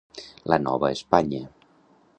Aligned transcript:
La 0.53 0.57
Nova 0.63 0.91
Espanya. 0.97 1.43